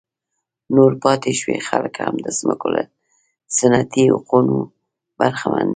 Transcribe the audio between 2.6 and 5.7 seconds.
له سنتي حقونو برخمن دي.